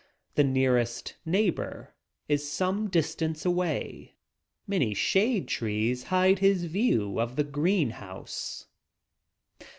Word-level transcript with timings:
The 0.33 0.43
nearest 0.43 1.13
neighbor 1.27 1.93
is 2.27 2.51
some 2.51 2.87
distance 2.89 3.45
away. 3.45 4.15
Many 4.65 4.95
shade 4.95 5.47
trees 5.47 6.05
hide 6.05 6.39
his 6.39 6.65
view 6.65 7.19
of 7.19 7.35
the 7.35 7.43
green 7.43 7.91
house. 7.91 8.65